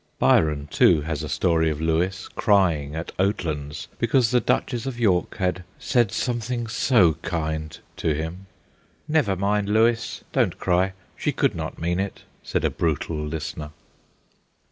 [0.17, 5.37] Byron, too, has a story of Lewis crying at Oatlands because the Duchess of York
[5.37, 8.47] had 'said something so kind' to him.'
[9.07, 10.93] Never mind, Lewis, don't cry.
[11.15, 13.73] She could not mean it/ said a brutal listener.